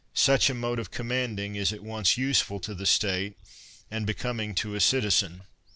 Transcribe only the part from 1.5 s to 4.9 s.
is at once useful to the State, and becoming to a